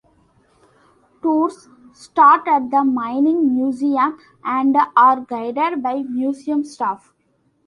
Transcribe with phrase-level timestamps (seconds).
[1.21, 7.13] Tours start at the Mining Museum, and are guided by museum staff.